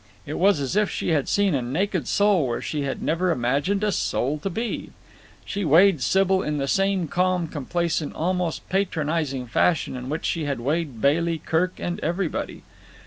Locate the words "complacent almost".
7.47-8.67